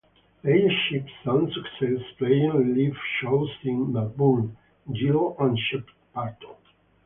[0.41, 4.57] They achieved some success, playing live shows in Melbourne,
[4.91, 6.55] Geelong and Shepparton.